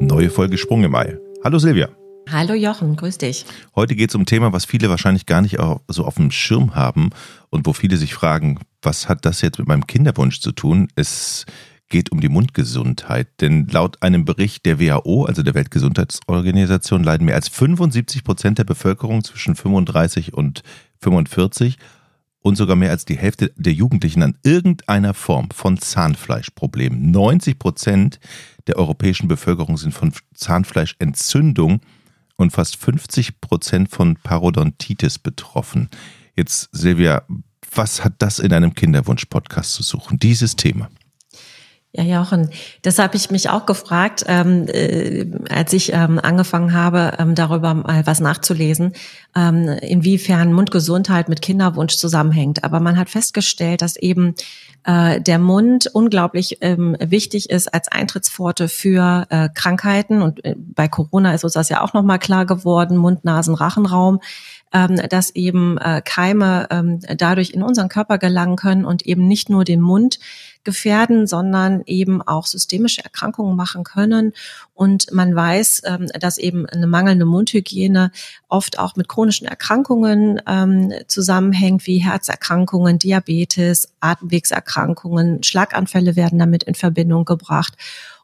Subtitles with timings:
[0.00, 1.18] Neue Folge Sprung im Ei.
[1.42, 1.88] Hallo Silvia.
[2.30, 3.44] Hallo Jochen, grüß dich.
[3.74, 6.74] Heute geht es um ein Thema, was viele wahrscheinlich gar nicht so auf dem Schirm
[6.74, 7.10] haben
[7.50, 10.88] und wo viele sich fragen, was hat das jetzt mit meinem Kinderwunsch zu tun?
[10.94, 11.44] Es
[11.92, 13.28] geht um die Mundgesundheit.
[13.40, 18.64] Denn laut einem Bericht der WHO, also der Weltgesundheitsorganisation, leiden mehr als 75 Prozent der
[18.64, 20.62] Bevölkerung zwischen 35 und
[21.02, 21.78] 45
[22.40, 27.10] und sogar mehr als die Hälfte der Jugendlichen an irgendeiner Form von Zahnfleischproblemen.
[27.10, 28.20] 90 Prozent
[28.66, 31.80] der europäischen Bevölkerung sind von Zahnfleischentzündung
[32.36, 35.88] und fast 50 Prozent von Parodontitis betroffen.
[36.36, 37.22] Jetzt, Silvia,
[37.74, 40.90] was hat das in einem Kinderwunsch-Podcast zu suchen, dieses Thema?
[41.94, 42.48] Ja, Jochen,
[42.80, 47.74] das habe ich mich auch gefragt, ähm, äh, als ich ähm, angefangen habe, ähm, darüber
[47.74, 48.94] mal was nachzulesen,
[49.36, 52.64] ähm, inwiefern Mundgesundheit mit Kinderwunsch zusammenhängt.
[52.64, 54.34] Aber man hat festgestellt, dass eben
[54.84, 60.22] äh, der Mund unglaublich ähm, wichtig ist als Eintrittspforte für äh, Krankheiten.
[60.22, 64.20] Und äh, bei Corona ist uns das ja auch nochmal klar geworden, Mund, Nasen, Rachenraum
[64.72, 69.50] ähm, dass eben äh, Keime ähm, dadurch in unseren Körper gelangen können und eben nicht
[69.50, 70.18] nur den Mund
[70.64, 74.32] gefährden, sondern eben auch systemische Erkrankungen machen können.
[74.74, 78.12] Und man weiß, ähm, dass eben eine mangelnde Mundhygiene
[78.48, 86.74] oft auch mit chronischen Erkrankungen ähm, zusammenhängt, wie Herzerkrankungen, Diabetes, Atemwegserkrankungen, Schlaganfälle werden damit in
[86.74, 87.76] Verbindung gebracht.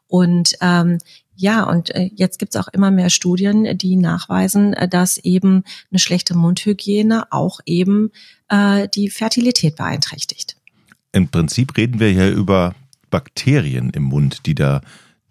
[0.07, 0.97] Und ähm,
[1.41, 5.63] ja, und äh, jetzt gibt es auch immer mehr Studien, die nachweisen, äh, dass eben
[5.89, 8.11] eine schlechte Mundhygiene auch eben
[8.49, 10.58] äh, die Fertilität beeinträchtigt.
[11.11, 12.75] Im Prinzip reden wir ja über
[13.09, 14.81] Bakterien im Mund, die da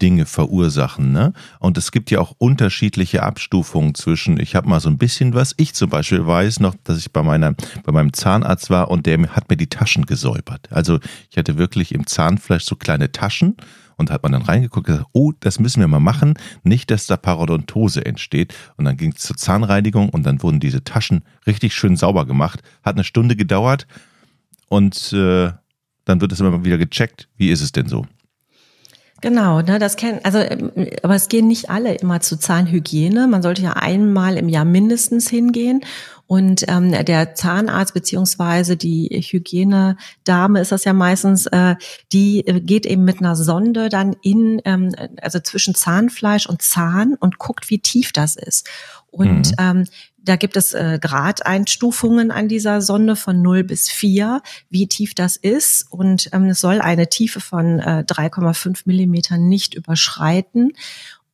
[0.00, 1.12] Dinge verursachen.
[1.12, 1.32] Ne?
[1.58, 5.54] Und es gibt ja auch unterschiedliche Abstufungen zwischen, ich habe mal so ein bisschen was,
[5.56, 9.18] ich zum Beispiel weiß noch, dass ich bei, meiner, bei meinem Zahnarzt war und der
[9.34, 10.68] hat mir die Taschen gesäubert.
[10.70, 10.98] Also
[11.30, 13.56] ich hatte wirklich im Zahnfleisch so kleine Taschen
[13.96, 17.06] und hat man dann reingeguckt und gesagt, oh, das müssen wir mal machen, nicht, dass
[17.06, 18.54] da Parodontose entsteht.
[18.76, 22.62] Und dann ging es zur Zahnreinigung und dann wurden diese Taschen richtig schön sauber gemacht.
[22.84, 23.88] Hat eine Stunde gedauert
[24.68, 25.50] und äh,
[26.08, 28.06] dann wird es immer wieder gecheckt, wie ist es denn so?
[29.20, 30.38] Genau, ne, das kennen, also,
[31.02, 33.26] aber es gehen nicht alle immer zu Zahnhygiene.
[33.26, 35.80] Man sollte ja einmal im Jahr mindestens hingehen.
[36.28, 41.74] Und ähm, der Zahnarzt beziehungsweise die Hygienedame ist das ja meistens, äh,
[42.12, 47.38] die geht eben mit einer Sonde dann in, ähm, also zwischen Zahnfleisch und Zahn und
[47.38, 48.68] guckt, wie tief das ist.
[49.10, 49.54] Und mhm.
[49.58, 49.84] ähm,
[50.22, 55.36] da gibt es äh, Gradeinstufungen an dieser Sonde von 0 bis 4, wie tief das
[55.36, 55.86] ist.
[55.90, 60.72] Und ähm, es soll eine Tiefe von äh, 3,5 Millimeter nicht überschreiten.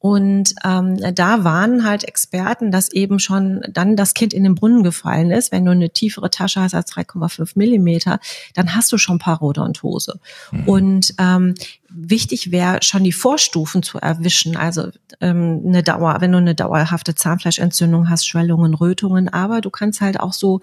[0.05, 4.83] Und ähm, da waren halt Experten, dass eben schon dann das Kind in den Brunnen
[4.83, 5.51] gefallen ist.
[5.51, 8.21] Wenn du eine tiefere Tasche hast als 3,5 Millimeter,
[8.53, 10.21] dann hast du schon Parodontose.
[10.53, 10.69] Mhm.
[10.69, 11.55] Und ähm,
[11.95, 14.57] wichtig wäre schon die Vorstufen zu erwischen.
[14.57, 14.89] Also
[15.21, 20.21] ähm, eine Dauer, wenn du eine dauerhafte Zahnfleischentzündung hast, Schwellungen, Rötungen, aber du kannst halt
[20.21, 20.61] auch so,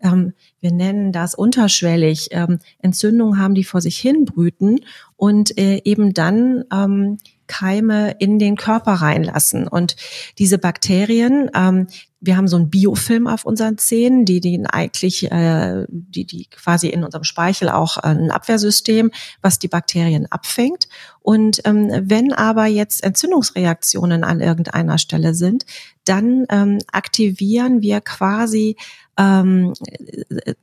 [0.00, 4.80] ähm, wir nennen das unterschwellig, ähm, Entzündungen haben, die vor sich hin brüten
[5.16, 7.18] und äh, eben dann ähm,
[7.50, 9.66] Keime in den Körper reinlassen.
[9.66, 9.96] Und
[10.38, 11.88] diese Bakterien, ähm,
[12.20, 16.88] wir haben so einen Biofilm auf unseren Zähnen, die die eigentlich, äh, die die quasi
[16.88, 19.10] in unserem Speichel auch äh, ein Abwehrsystem,
[19.42, 20.88] was die Bakterien abfängt.
[21.22, 25.66] Und ähm, wenn aber jetzt Entzündungsreaktionen an irgendeiner Stelle sind,
[26.04, 28.76] dann ähm, aktivieren wir quasi
[29.20, 29.74] ähm,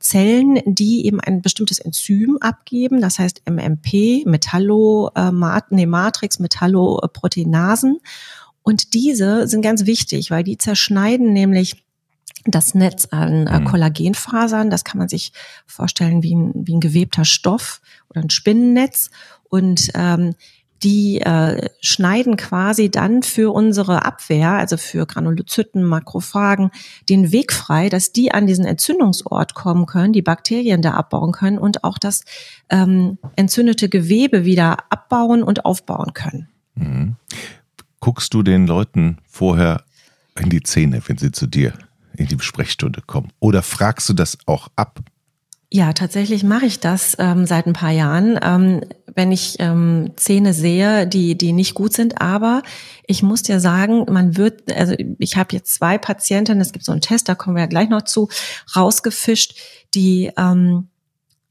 [0.00, 5.30] Zellen, die eben ein bestimmtes Enzym abgeben, das heißt MMP, Metallo, äh,
[5.70, 8.00] nee, Matrix, Metalloproteinasen.
[8.62, 11.84] Und diese sind ganz wichtig, weil die zerschneiden nämlich
[12.44, 13.64] das Netz an äh, mhm.
[13.64, 14.70] Kollagenfasern.
[14.70, 15.32] Das kann man sich
[15.66, 17.80] vorstellen wie ein, wie ein gewebter Stoff
[18.10, 19.10] oder ein Spinnennetz.
[19.48, 20.34] Und ähm,
[20.82, 26.70] die äh, schneiden quasi dann für unsere Abwehr, also für Granulozyten, Makrophagen,
[27.08, 31.58] den Weg frei, dass die an diesen Entzündungsort kommen können, die Bakterien da abbauen können
[31.58, 32.24] und auch das
[32.70, 36.48] ähm, entzündete Gewebe wieder abbauen und aufbauen können.
[36.74, 37.16] Mhm.
[38.00, 39.84] Guckst du den Leuten vorher
[40.38, 41.72] in die Zähne, wenn sie zu dir
[42.16, 43.32] in die Sprechstunde kommen?
[43.40, 45.00] Oder fragst du das auch ab?
[45.70, 48.80] Ja, tatsächlich mache ich das ähm, seit ein paar Jahren, ähm,
[49.14, 52.22] wenn ich ähm, Zähne sehe, die die nicht gut sind.
[52.22, 52.62] Aber
[53.06, 56.92] ich muss dir sagen, man wird, also ich habe jetzt zwei Patientinnen, es gibt so
[56.92, 58.28] einen Test, da kommen wir ja gleich noch zu,
[58.74, 59.56] rausgefischt,
[59.94, 60.88] die ähm,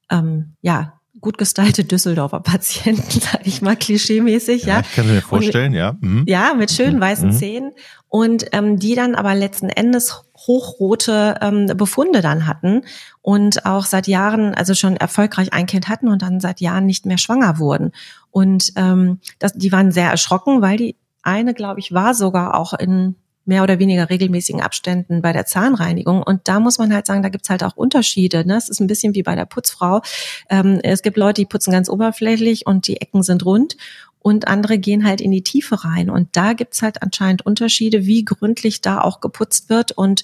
[0.10, 4.76] ähm, ja gut gestylte Düsseldorfer Patienten, sage ich mal klischeemäßig, ja.
[4.76, 4.80] ja.
[4.82, 5.96] Ich kann mir vorstellen, und, ja.
[6.00, 6.24] Mhm.
[6.28, 7.02] Ja, mit schönen mhm.
[7.02, 7.34] weißen mhm.
[7.34, 7.72] Zähnen
[8.08, 12.82] und ähm, die dann aber letzten Endes hochrote ähm, Befunde dann hatten
[13.22, 17.06] und auch seit Jahren, also schon erfolgreich ein Kind hatten und dann seit Jahren nicht
[17.06, 17.92] mehr schwanger wurden.
[18.32, 22.74] Und ähm, das, die waren sehr erschrocken, weil die eine, glaube ich, war sogar auch
[22.74, 23.16] in
[23.48, 26.22] mehr oder weniger regelmäßigen Abständen bei der Zahnreinigung.
[26.22, 28.46] Und da muss man halt sagen, da gibt's halt auch Unterschiede.
[28.46, 28.58] Ne?
[28.58, 30.02] Es ist ein bisschen wie bei der Putzfrau.
[30.50, 33.78] Ähm, es gibt Leute, die putzen ganz oberflächlich und die Ecken sind rund
[34.20, 36.10] und andere gehen halt in die Tiefe rein.
[36.10, 40.24] Und da gibt's halt anscheinend Unterschiede, wie gründlich da auch geputzt wird und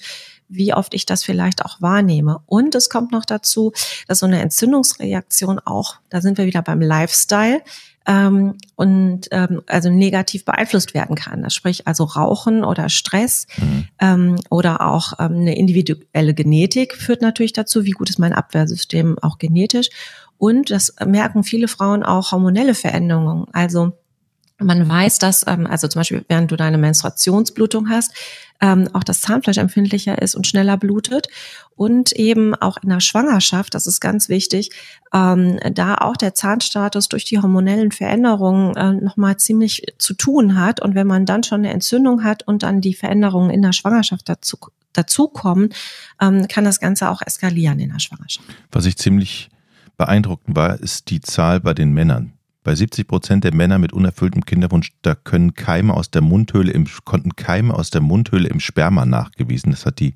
[0.50, 2.42] wie oft ich das vielleicht auch wahrnehme.
[2.46, 3.72] Und es kommt noch dazu,
[4.08, 7.62] dass so eine Entzündungsreaktion auch, da sind wir wieder beim Lifestyle,
[8.06, 11.42] ähm, und ähm, also negativ beeinflusst werden kann.
[11.42, 13.88] Das sprich also Rauchen oder Stress mhm.
[14.00, 19.18] ähm, oder auch ähm, eine individuelle Genetik führt natürlich dazu, wie gut ist mein Abwehrsystem
[19.22, 19.90] auch genetisch.
[20.38, 23.46] Und das merken viele Frauen auch hormonelle Veränderungen.
[23.54, 23.94] Also
[24.64, 28.14] man weiß, dass, ähm, also zum Beispiel, während du deine Menstruationsblutung hast,
[28.62, 31.28] ähm, auch das Zahnfleisch empfindlicher ist und schneller blutet.
[31.76, 34.70] Und eben auch in der Schwangerschaft, das ist ganz wichtig,
[35.14, 40.82] ähm, da auch der Zahnstatus durch die hormonellen Veränderungen äh, nochmal ziemlich zu tun hat.
[40.82, 44.30] Und wenn man dann schon eine Entzündung hat und dann die Veränderungen in der Schwangerschaft
[44.30, 44.58] dazu,
[44.94, 45.74] dazukommen,
[46.22, 48.48] ähm, kann das Ganze auch eskalieren in der Schwangerschaft.
[48.72, 49.50] Was ich ziemlich
[49.98, 52.34] beeindruckend war, ist die Zahl bei den Männern.
[52.64, 56.88] Bei 70 Prozent der Männer mit unerfülltem Kinderwunsch, da können Keime aus der Mundhöhle im,
[57.04, 59.72] konnten Keime aus der Mundhöhle im Sperma nachgewiesen.
[59.72, 60.16] Das hat die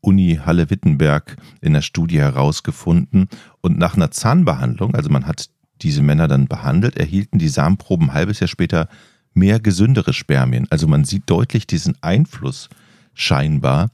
[0.00, 3.28] Uni Halle-Wittenberg in der Studie herausgefunden.
[3.60, 5.48] Und nach einer Zahnbehandlung, also man hat
[5.80, 8.88] diese Männer dann behandelt, erhielten die Samenproben ein halbes Jahr später
[9.34, 10.66] mehr gesündere Spermien.
[10.70, 12.68] Also man sieht deutlich diesen Einfluss
[13.14, 13.90] scheinbar,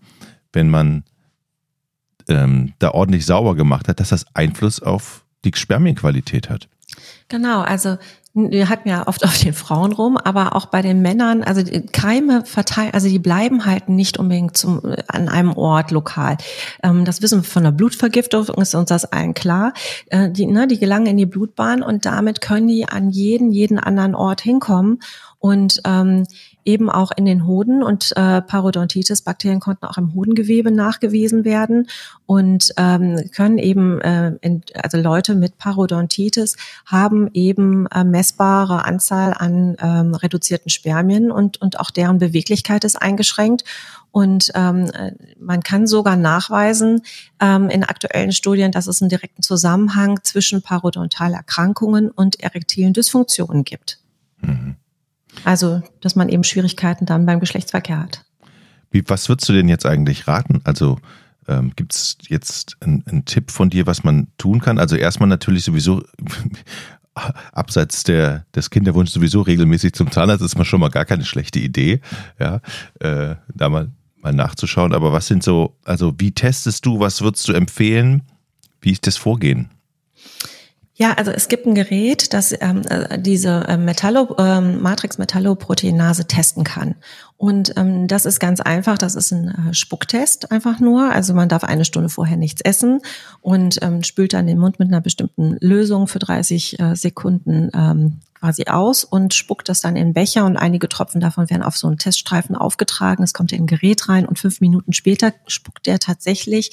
[0.52, 1.04] wenn man
[2.28, 6.68] ähm, da ordentlich sauber gemacht hat, dass das Einfluss auf die Spermienqualität hat.
[7.28, 7.96] Genau, also
[8.34, 11.86] wir hatten ja oft auf den Frauen rum, aber auch bei den Männern, also die
[11.86, 16.36] Keime verteilen, also die bleiben halt nicht unbedingt zum, an einem Ort lokal.
[16.82, 19.72] Ähm, das wissen wir von der Blutvergiftung, ist uns das allen klar.
[20.08, 23.78] Äh, die, ne, die gelangen in die Blutbahn und damit können die an jeden, jeden
[23.78, 25.00] anderen Ort hinkommen
[25.44, 26.26] und ähm,
[26.64, 31.86] eben auch in den Hoden und äh, Parodontitis-Bakterien konnten auch im Hodengewebe nachgewiesen werden
[32.24, 36.56] und ähm, können eben, äh, in, also Leute mit Parodontitis
[36.86, 42.96] haben eben äh, messbare Anzahl an ähm, reduzierten Spermien und, und auch deren Beweglichkeit ist
[42.96, 43.64] eingeschränkt.
[44.12, 44.90] Und ähm,
[45.38, 47.02] man kann sogar nachweisen
[47.38, 53.98] ähm, in aktuellen Studien, dass es einen direkten Zusammenhang zwischen Parodontalerkrankungen und erektilen Dysfunktionen gibt.
[54.40, 54.76] Mhm.
[55.44, 58.24] Also, dass man eben Schwierigkeiten dann beim Geschlechtsverkehr hat.
[58.90, 60.60] Wie, was würdest du denn jetzt eigentlich raten?
[60.64, 60.98] Also
[61.48, 64.78] ähm, gibt es jetzt einen Tipp von dir, was man tun kann?
[64.78, 66.02] Also erstmal natürlich sowieso
[67.52, 71.60] abseits der, des Kinderwunsches sowieso regelmäßig zum Zahnarzt ist man schon mal gar keine schlechte
[71.60, 72.00] Idee,
[72.38, 72.60] ja,
[73.00, 73.90] äh, da mal,
[74.20, 74.92] mal nachzuschauen.
[74.92, 78.22] Aber was sind so, also wie testest du, was würdest du empfehlen?
[78.80, 79.70] Wie ist das Vorgehen?
[80.96, 86.62] Ja, also es gibt ein Gerät, das ähm, äh, diese ähm, Metallo, ähm, Matrix-Metalloproteinase testen
[86.62, 86.94] kann.
[87.36, 88.96] Und ähm, das ist ganz einfach.
[88.96, 91.10] Das ist ein äh, Spucktest einfach nur.
[91.10, 93.00] Also man darf eine Stunde vorher nichts essen
[93.40, 98.20] und ähm, spült dann den Mund mit einer bestimmten Lösung für 30 äh, Sekunden ähm,
[98.38, 101.88] quasi aus und spuckt das dann in Becher und einige Tropfen davon werden auf so
[101.88, 103.24] einen Teststreifen aufgetragen.
[103.24, 106.70] Es kommt in ein Gerät rein und fünf Minuten später spuckt der tatsächlich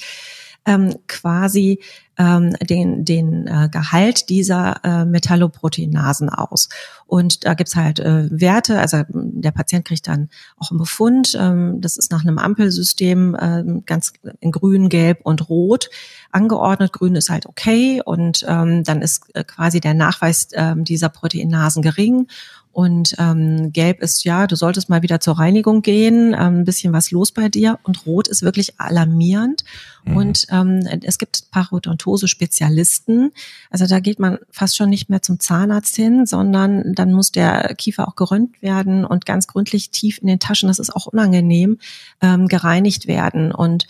[0.66, 1.80] ähm, quasi
[2.18, 6.68] ähm, den, den äh, Gehalt dieser äh, Metalloproteinasen aus.
[7.06, 11.36] Und da gibt's halt äh, Werte, also der Patient kriegt dann auch einen Befund.
[11.38, 15.90] Ähm, das ist nach einem Ampelsystem ähm, ganz in grün, gelb und rot
[16.30, 16.92] angeordnet.
[16.92, 21.82] Grün ist halt okay und ähm, dann ist äh, quasi der Nachweis ähm, dieser Proteinasen
[21.82, 22.28] gering
[22.72, 26.94] und ähm, gelb ist ja, du solltest mal wieder zur Reinigung gehen, ähm, ein bisschen
[26.94, 27.78] was los bei dir.
[27.82, 29.62] Und rot ist wirklich alarmierend.
[30.04, 30.16] Mhm.
[30.16, 33.32] Und ähm, es gibt Parodontose-Spezialisten.
[33.70, 37.74] Also da geht man fast schon nicht mehr zum Zahnarzt hin, sondern dann muss der
[37.76, 41.78] Kiefer auch gerönt werden und ganz gründlich tief in den Taschen, das ist auch unangenehm,
[42.22, 43.52] ähm, gereinigt werden.
[43.52, 43.86] Und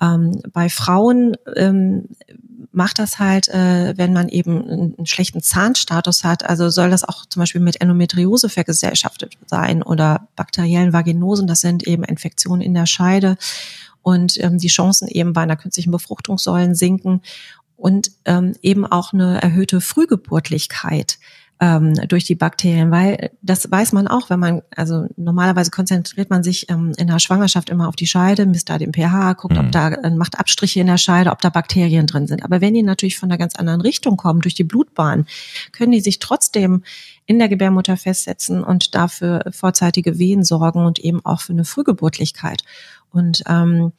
[0.00, 2.08] ähm, bei Frauen ähm,
[2.72, 6.44] macht das halt, äh, wenn man eben einen schlechten Zahnstatus hat.
[6.44, 11.46] Also soll das auch zum Beispiel mit Endometriose vergesellschaftet sein oder bakteriellen Vaginosen.
[11.46, 13.36] Das sind eben Infektionen in der Scheide
[14.02, 17.22] und ähm, die Chancen eben bei einer künstlichen Befruchtung sollen sinken
[17.76, 21.18] und ähm, eben auch eine erhöhte Frühgeburtlichkeit
[21.64, 26.42] ähm, durch die Bakterien, weil das weiß man auch, wenn man, also normalerweise konzentriert man
[26.42, 29.60] sich ähm, in der Schwangerschaft immer auf die Scheide, misst da den pH, guckt, mhm.
[29.60, 32.44] ob da, äh, macht Abstriche in der Scheide, ob da Bakterien drin sind.
[32.44, 35.26] Aber wenn die natürlich von einer ganz anderen Richtung kommen, durch die Blutbahn,
[35.72, 36.82] können die sich trotzdem
[37.24, 42.62] in der Gebärmutter festsetzen und dafür vorzeitige Wehen sorgen und eben auch für eine Frühgeburtlichkeit.
[43.10, 43.92] Und ähm,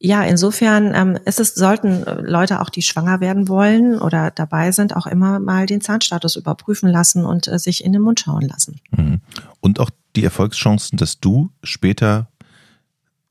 [0.00, 4.94] ja, insofern ähm, ist es, sollten Leute auch, die schwanger werden wollen oder dabei sind,
[4.94, 8.80] auch immer mal den Zahnstatus überprüfen lassen und äh, sich in den Mund schauen lassen.
[8.92, 9.20] Mhm.
[9.60, 12.28] Und auch die Erfolgschancen, dass du später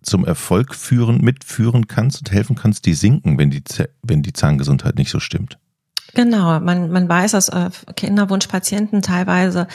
[0.02, 3.64] zum Erfolg führen, mitführen kannst und helfen kannst, die sinken, wenn die,
[4.04, 5.58] wenn die Zahngesundheit nicht so stimmt.
[6.14, 9.68] Genau, man, man weiß, dass äh, Kinderwunschpatienten teilweise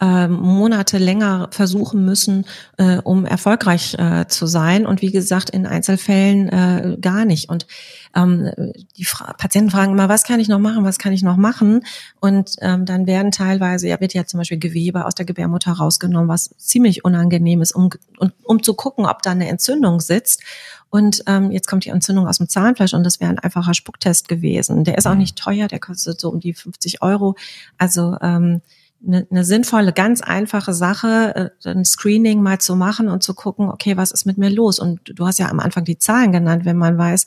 [0.00, 2.44] äh, Monate länger versuchen müssen,
[2.76, 4.86] äh, um erfolgreich äh, zu sein.
[4.86, 7.48] Und wie gesagt, in Einzelfällen äh, gar nicht.
[7.48, 7.66] Und
[8.14, 8.50] ähm,
[8.96, 11.84] die Fra Patienten fragen immer, was kann ich noch machen, was kann ich noch machen?
[12.20, 16.28] Und ähm, dann werden teilweise, ja, wird ja zum Beispiel Gewebe aus der Gebärmutter rausgenommen,
[16.28, 20.42] was ziemlich unangenehm ist, um, um, um zu gucken, ob da eine Entzündung sitzt.
[20.90, 24.26] Und ähm, jetzt kommt die Entzündung aus dem Zahnfleisch und das wäre ein einfacher Spucktest
[24.26, 24.84] gewesen.
[24.84, 27.36] Der ist auch nicht teuer, der kostet so um die 50 Euro.
[27.76, 28.62] Also ähm,
[29.06, 33.70] eine, eine sinnvolle, ganz einfache Sache, äh, ein Screening mal zu machen und zu gucken,
[33.70, 34.78] okay, was ist mit mir los?
[34.78, 37.26] Und du hast ja am Anfang die Zahlen genannt, wenn man weiß,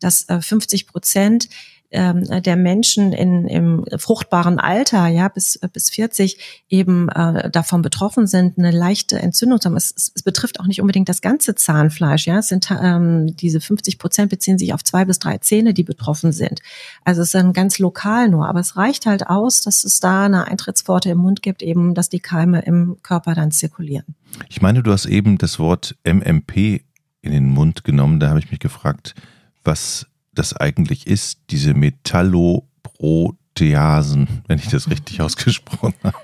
[0.00, 1.48] dass 50 äh, Prozent
[1.90, 8.26] ähm, der Menschen in, im fruchtbaren Alter, ja, bis, bis 40 eben äh, davon betroffen
[8.26, 9.76] sind, eine leichte Entzündung zu haben.
[9.76, 12.38] Es, es, es betrifft auch nicht unbedingt das ganze Zahnfleisch, ja.
[12.38, 16.32] Es sind ähm, diese 50 Prozent beziehen sich auf zwei bis drei Zähne, die betroffen
[16.32, 16.60] sind.
[17.04, 20.26] Also es ist dann ganz lokal nur, aber es reicht halt aus, dass es da
[20.26, 24.14] eine Eintrittspforte im Mund gibt, eben, dass die Keime im Körper dann zirkulieren.
[24.48, 26.82] Ich meine, du hast eben das Wort MMP
[27.22, 28.20] in den Mund genommen.
[28.20, 29.14] Da habe ich mich gefragt,
[29.64, 30.06] was
[30.38, 36.16] das eigentlich ist, diese Metalloproteasen, wenn ich das richtig ausgesprochen habe.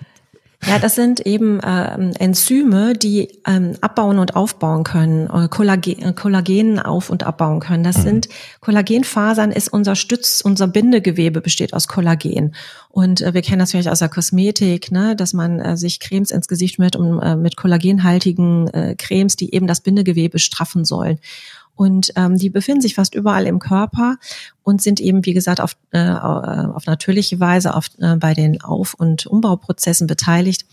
[0.67, 6.13] Ja, das sind eben ähm, Enzyme, die ähm, abbauen und aufbauen können, äh, Kollagen, äh,
[6.15, 7.85] Kollagen auf und abbauen können.
[7.85, 8.03] Das mhm.
[8.03, 8.29] sind
[8.61, 12.55] Kollagenfasern ist unser Stütz, unser Bindegewebe besteht aus Kollagen.
[12.89, 16.31] Und äh, wir kennen das vielleicht aus der Kosmetik, ne, dass man äh, sich Cremes
[16.31, 21.19] ins Gesicht mit um äh, mit kollagenhaltigen äh, Cremes, die eben das Bindegewebe straffen sollen.
[21.77, 24.17] Und ähm, die befinden sich fast überall im Körper
[24.63, 28.95] und sind eben, wie gesagt, auf, äh, auf natürliche Weise auf, äh, bei den Auf-
[28.95, 30.67] und Umbauprozessen beteiligt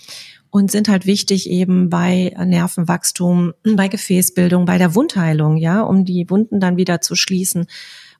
[0.51, 6.29] und sind halt wichtig eben bei Nervenwachstum, bei Gefäßbildung, bei der Wundheilung, ja, um die
[6.29, 7.67] Wunden dann wieder zu schließen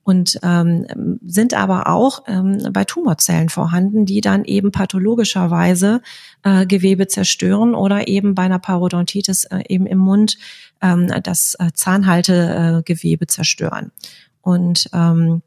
[0.04, 6.02] und ähm, sind aber auch ähm, bei Tumorzellen vorhanden, die dann eben pathologischerweise
[6.44, 10.38] äh, Gewebe zerstören oder eben bei einer Parodontitis äh, eben im Mund
[10.82, 13.92] ähm, das äh, Zahnhaltegewebe zerstören.
[14.42, 15.44] Und ähm,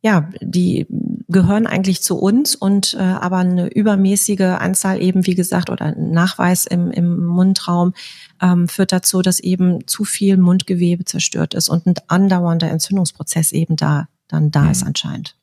[0.00, 0.86] ja, die
[1.32, 6.66] gehören eigentlich zu uns und äh, aber eine übermäßige Anzahl eben, wie gesagt, oder Nachweis
[6.66, 7.94] im, im Mundraum
[8.40, 13.76] ähm, führt dazu, dass eben zu viel Mundgewebe zerstört ist und ein andauernder Entzündungsprozess eben
[13.76, 14.70] da dann da mhm.
[14.70, 15.36] ist anscheinend.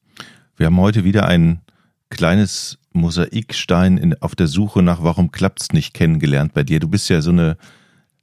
[0.57, 1.61] Wir haben heute wieder ein
[2.09, 6.79] kleines Mosaikstein in, auf der Suche nach Warum klappt's nicht kennengelernt bei dir.
[6.79, 7.55] Du bist ja so eine,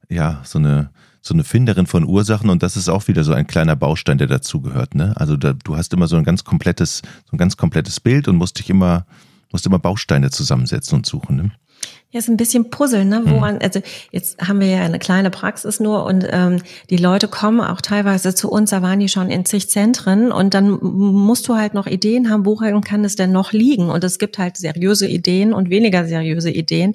[0.08, 0.90] ja, so eine
[1.26, 4.28] so eine Finderin von Ursachen und das ist auch wieder so ein kleiner Baustein, der
[4.28, 4.94] dazugehört.
[4.94, 5.12] Ne?
[5.16, 8.36] Also da, du hast immer so ein ganz komplettes, so ein ganz komplettes Bild und
[8.36, 9.06] musst dich immer,
[9.50, 11.36] musst immer Bausteine zusammensetzen und suchen.
[11.36, 11.50] Ne?
[12.12, 13.20] Ja, ist ein bisschen Puzzle, ne?
[13.20, 13.30] Mhm.
[13.30, 17.60] Woran, also jetzt haben wir ja eine kleine Praxis nur und ähm, die Leute kommen
[17.60, 21.56] auch teilweise zu uns, da waren die schon in zig Zentren und dann musst du
[21.56, 23.90] halt noch Ideen haben, woran kann es denn noch liegen?
[23.90, 26.94] Und es gibt halt seriöse Ideen und weniger seriöse Ideen.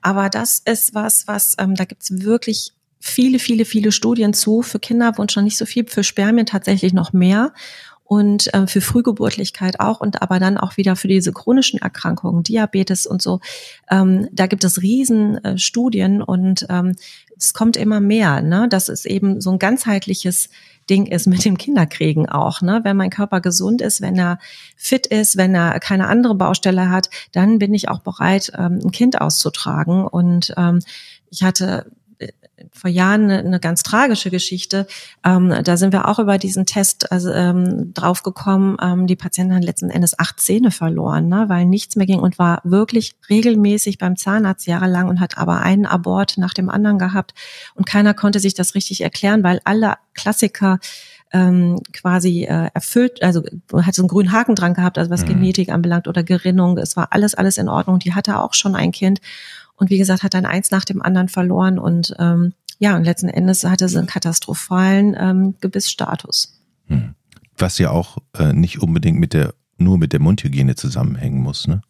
[0.00, 4.62] Aber das ist was, was, ähm, da gibt's wirklich viele, viele, viele Studien zu.
[4.62, 7.52] Für Kinderwunsch noch nicht so viel, für Spermien tatsächlich noch mehr
[8.06, 13.06] und äh, für Frühgeburtlichkeit auch und aber dann auch wieder für diese chronischen Erkrankungen, Diabetes
[13.06, 13.40] und so.
[13.90, 16.94] Ähm, da gibt es riesen äh, Studien und ähm,
[17.36, 20.48] es kommt immer mehr, ne, dass es eben so ein ganzheitliches
[20.88, 22.62] Ding ist mit dem Kinderkriegen auch.
[22.62, 22.80] Ne?
[22.84, 24.38] Wenn mein Körper gesund ist, wenn er
[24.76, 28.92] fit ist, wenn er keine andere Baustelle hat, dann bin ich auch bereit, ähm, ein
[28.92, 30.06] Kind auszutragen.
[30.06, 30.80] Und ähm,
[31.30, 31.90] ich hatte
[32.72, 34.86] vor Jahren eine, eine ganz tragische Geschichte.
[35.24, 38.76] Ähm, da sind wir auch über diesen Test also, ähm, draufgekommen.
[38.80, 42.38] Ähm, die Patientin hat letzten Endes acht Zähne verloren, ne, weil nichts mehr ging und
[42.38, 47.34] war wirklich regelmäßig beim Zahnarzt jahrelang und hat aber einen Abort nach dem anderen gehabt.
[47.74, 50.78] Und keiner konnte sich das richtig erklären, weil alle Klassiker
[51.32, 53.42] ähm, quasi äh, erfüllt, also
[53.74, 55.28] hat so einen grünen Haken dran gehabt, also was mhm.
[55.28, 56.78] Genetik anbelangt oder Gerinnung.
[56.78, 57.98] Es war alles, alles in Ordnung.
[57.98, 59.20] Die hatte auch schon ein Kind
[59.76, 63.28] und wie gesagt, hat dann eins nach dem anderen verloren und ähm, ja, und letzten
[63.28, 66.60] Endes hatte sie einen katastrophalen ähm, Gebissstatus.
[66.86, 67.14] Hm.
[67.56, 71.80] Was ja auch äh, nicht unbedingt mit der, nur mit der Mundhygiene zusammenhängen muss, ne?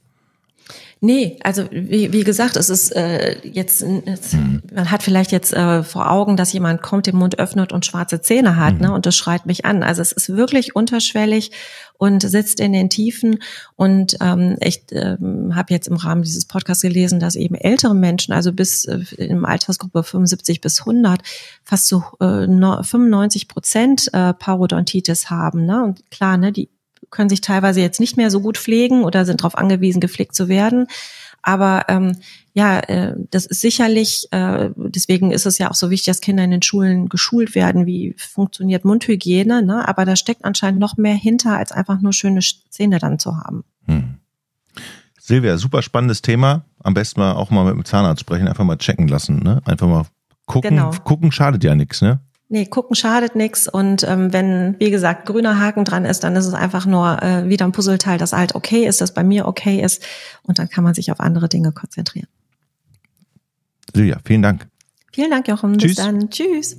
[1.00, 4.62] Nee, also wie, wie gesagt, es ist äh, jetzt, jetzt mhm.
[4.73, 8.23] man hat vielleicht jetzt äh, vor Augen, dass jemand kommt, den Mund öffnet und schwarze
[8.23, 8.81] Zähne hat, mhm.
[8.81, 8.93] ne?
[8.93, 9.83] Und das schreit mich an.
[9.83, 11.50] Also es ist wirklich unterschwellig
[11.99, 13.43] und sitzt in den Tiefen.
[13.76, 18.33] Und ähm, ich ähm, habe jetzt im Rahmen dieses Podcasts gelesen, dass eben ältere Menschen,
[18.33, 21.21] also bis äh, in Altersgruppe 75 bis 100,
[21.62, 25.67] fast so äh, 95 Prozent äh, Parodontitis haben.
[25.67, 25.85] Ne?
[25.85, 26.71] Und klar, ne, die
[27.11, 30.49] können sich teilweise jetzt nicht mehr so gut pflegen oder sind darauf angewiesen, gepflegt zu
[30.49, 30.87] werden.
[31.43, 32.17] Aber ähm,
[32.55, 36.43] ja, äh, das ist sicherlich, äh, deswegen ist es ja auch so wichtig, dass Kinder
[36.43, 39.63] in den Schulen geschult werden, wie funktioniert Mundhygiene.
[39.63, 39.87] Ne?
[39.87, 43.63] Aber da steckt anscheinend noch mehr hinter, als einfach nur schöne Zähne dann zu haben.
[43.85, 44.17] Hm.
[45.21, 46.65] Silvia, super spannendes Thema.
[46.83, 49.41] Am besten mal auch mal mit dem Zahnarzt sprechen, einfach mal checken lassen.
[49.41, 49.61] Ne?
[49.65, 50.07] Einfach mal
[50.47, 50.71] gucken.
[50.71, 50.91] Genau.
[51.05, 52.21] Gucken schadet ja nichts, ne?
[52.49, 53.67] Nee, gucken schadet nichts.
[53.67, 57.49] Und ähm, wenn, wie gesagt, grüner Haken dran ist, dann ist es einfach nur äh,
[57.49, 60.03] wieder ein Puzzleteil, das halt okay ist, das bei mir okay ist.
[60.45, 62.29] Und dann kann man sich auf andere Dinge konzentrieren.
[63.95, 64.69] Silja, vielen Dank.
[65.12, 65.79] Vielen Dank, Jochen.
[65.79, 65.97] Tschüss.
[65.97, 66.31] Bis dann.
[66.31, 66.76] Tschüss.